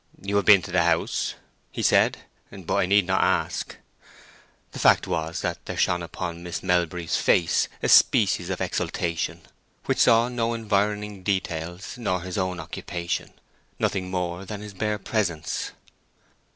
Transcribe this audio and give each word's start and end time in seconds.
"You 0.19 0.35
have 0.37 0.45
been 0.45 0.63
to 0.63 0.71
the 0.71 0.81
house?" 0.85 1.35
he 1.71 1.83
said. 1.83 2.17
"But 2.51 2.73
I 2.75 2.85
need 2.87 3.05
not 3.05 3.21
ask." 3.23 3.75
The 4.71 4.79
fact 4.79 5.05
was 5.05 5.41
that 5.41 5.63
there 5.67 5.77
shone 5.77 6.01
upon 6.01 6.41
Miss 6.41 6.63
Melbury's 6.63 7.17
face 7.17 7.67
a 7.83 7.87
species 7.87 8.49
of 8.49 8.61
exaltation, 8.61 9.41
which 9.85 9.99
saw 9.99 10.27
no 10.27 10.55
environing 10.55 11.21
details 11.21 11.99
nor 11.99 12.23
his 12.23 12.39
own 12.39 12.59
occupation; 12.59 13.33
nothing 13.77 14.09
more 14.09 14.43
than 14.43 14.61
his 14.61 14.73
bare 14.73 14.97
presence. 14.97 15.69